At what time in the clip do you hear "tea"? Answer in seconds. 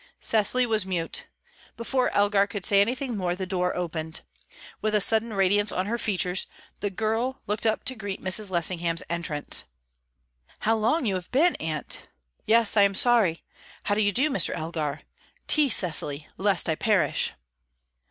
15.45-15.69